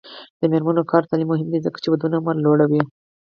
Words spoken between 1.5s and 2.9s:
دی ځکه چې ودونو عمر لوړوي.